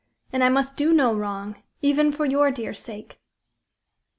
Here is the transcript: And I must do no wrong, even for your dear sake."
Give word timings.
And 0.33 0.43
I 0.43 0.49
must 0.49 0.77
do 0.77 0.93
no 0.93 1.13
wrong, 1.13 1.61
even 1.83 2.11
for 2.11 2.25
your 2.25 2.49
dear 2.49 2.73
sake." 2.73 3.21